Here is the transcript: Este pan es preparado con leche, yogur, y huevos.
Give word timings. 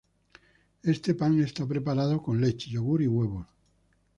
Este 0.81 1.13
pan 1.13 1.39
es 1.39 1.53
preparado 1.53 2.23
con 2.23 2.41
leche, 2.41 2.71
yogur, 2.71 3.03
y 3.03 3.07
huevos. 3.07 3.45